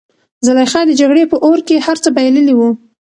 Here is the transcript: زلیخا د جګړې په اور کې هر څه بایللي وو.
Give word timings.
زلیخا 0.45 0.81
د 0.87 0.91
جګړې 0.99 1.23
په 1.31 1.37
اور 1.45 1.59
کې 1.67 1.83
هر 1.85 1.97
څه 2.03 2.09
بایللي 2.15 2.53
وو. 2.55 2.69